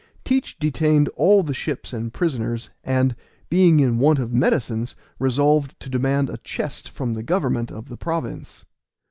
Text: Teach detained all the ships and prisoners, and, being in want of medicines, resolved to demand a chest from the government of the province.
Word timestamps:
Teach 0.25 0.57
detained 0.57 1.09
all 1.09 1.43
the 1.43 1.53
ships 1.53 1.93
and 1.93 2.11
prisoners, 2.11 2.71
and, 2.83 3.15
being 3.51 3.79
in 3.79 3.99
want 3.99 4.17
of 4.17 4.33
medicines, 4.33 4.95
resolved 5.19 5.79
to 5.79 5.89
demand 5.91 6.27
a 6.27 6.37
chest 6.37 6.89
from 6.89 7.13
the 7.13 7.21
government 7.21 7.71
of 7.71 7.87
the 7.87 7.97
province. 7.97 8.65